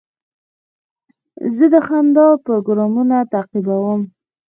[1.55, 4.01] زه د خندا پروګرامونه تعقیبوم.